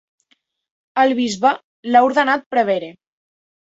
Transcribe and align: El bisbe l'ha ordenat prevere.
El 1.03 1.15
bisbe 1.21 1.53
l'ha 1.93 2.05
ordenat 2.11 2.53
prevere. 2.57 2.95